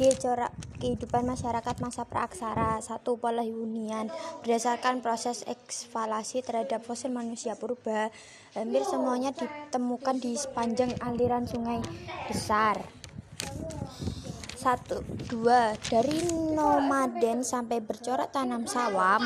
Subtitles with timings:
[0.00, 0.16] G.
[0.16, 3.04] Corak kehidupan masyarakat masa praaksara 1.
[3.04, 4.08] Pola hunian
[4.40, 8.08] Berdasarkan proses eksvalasi terhadap fosil manusia purba
[8.56, 11.84] Hampir semuanya ditemukan di sepanjang aliran sungai
[12.32, 12.80] besar
[13.44, 14.64] 1.
[15.28, 15.92] 2.
[15.92, 16.16] Dari
[16.56, 19.20] nomaden sampai bercorak tanam sawah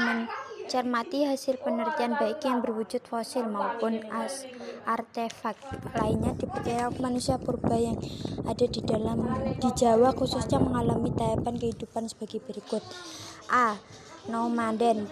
[0.65, 4.49] Cermati hasil penelitian baik yang berwujud fosil maupun as
[4.89, 5.61] artefak
[5.93, 8.01] lainnya dipercaya manusia purba yang
[8.49, 9.29] ada di dalam
[9.61, 12.81] di Jawa khususnya mengalami tahapan kehidupan sebagai berikut.
[13.53, 13.77] A.
[14.25, 15.05] Nomaden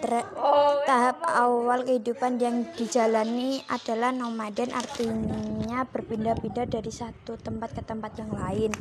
[0.89, 8.33] tahap awal kehidupan yang dijalani adalah nomaden artinya berpindah-pindah dari satu tempat ke tempat yang
[8.33, 8.73] lain.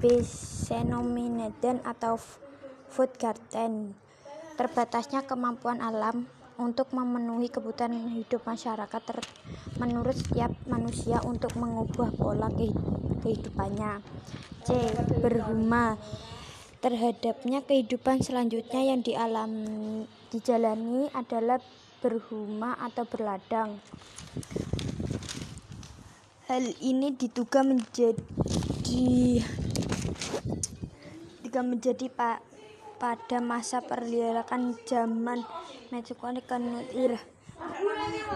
[0.00, 0.24] B.
[0.24, 2.16] Xenominiden atau
[2.88, 4.05] food garden
[4.56, 6.24] terbatasnya kemampuan alam
[6.56, 9.20] untuk memenuhi kebutuhan hidup masyarakat ter
[9.76, 12.48] menurut setiap manusia untuk mengubah pola
[13.20, 14.00] kehidupannya.
[14.64, 14.72] C.
[15.20, 16.00] Berhuma
[16.80, 19.52] terhadapnya kehidupan selanjutnya yang dialam
[20.32, 21.60] dijalani adalah
[22.00, 23.76] berhuma atau berladang.
[26.48, 28.22] Hal ini diduga menjadi
[31.36, 32.55] diduga menjadi Pak
[32.96, 35.44] pada masa pergerakan zaman
[35.92, 37.16] Mesozoikum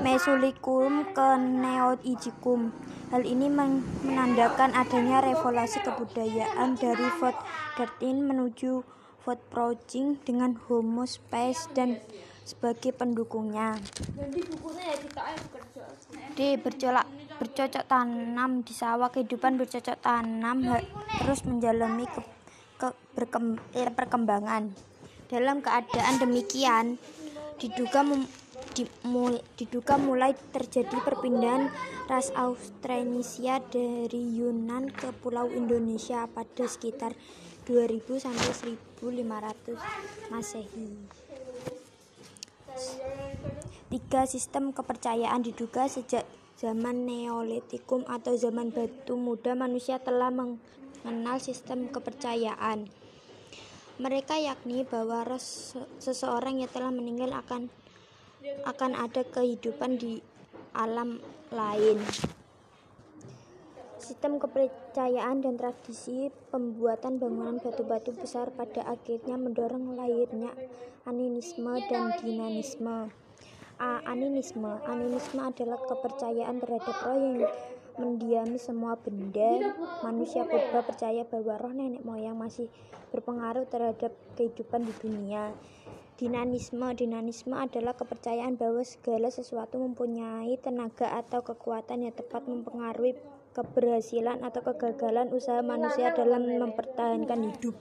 [0.01, 2.73] Mesulikum ke Neolitikum.
[3.13, 7.37] Hal ini menandakan adanya revolusi kebudayaan dari Fort
[7.77, 8.87] Gertin menuju
[9.21, 12.01] Fort Proaching dengan Homo sapiens dan
[12.47, 13.77] sebagai pendukungnya.
[16.39, 16.57] D.
[16.57, 17.05] Bercolak
[17.37, 20.65] bercocok tanam di sawah kehidupan bercocok tanam
[21.21, 22.40] terus menjalani ke
[22.81, 22.89] ke
[23.77, 24.73] eh, perkembangan.
[25.29, 26.97] Dalam keadaan demikian,
[27.61, 28.03] diduga
[28.73, 31.69] dimul, diduga mulai terjadi perpindahan
[32.09, 37.13] ras Austronesia dari Yunan ke Pulau Indonesia pada sekitar
[37.69, 38.51] 2000 sampai
[39.05, 40.89] 1500 Masehi.
[43.91, 46.25] Tiga sistem kepercayaan diduga sejak
[46.57, 50.63] zaman Neolitikum atau zaman batu muda manusia telah meng
[51.03, 52.89] mengenal sistem kepercayaan.
[54.01, 55.25] Mereka yakni bahwa
[56.01, 57.69] seseorang yang telah meninggal akan
[58.65, 60.25] akan ada kehidupan di
[60.73, 61.21] alam
[61.53, 62.01] lain.
[64.01, 70.57] Sistem kepercayaan dan tradisi pembuatan bangunan batu-batu besar pada akhirnya mendorong lahirnya
[71.05, 73.13] animisme dan dinamisme.
[73.81, 73.97] A.
[74.05, 77.49] Animisme Animisme adalah kepercayaan terhadap roh yang
[77.97, 79.75] mendiami semua benda.
[80.05, 82.71] Manusia purba percaya bahwa roh nenek moyang masih
[83.11, 85.51] berpengaruh terhadap kehidupan di dunia.
[86.21, 93.17] Dinanisme Dinanisme adalah kepercayaan bahwa segala sesuatu mempunyai tenaga atau kekuatan yang tepat mempengaruhi
[93.57, 97.73] keberhasilan atau kegagalan usaha manusia dalam mempertahankan hidup.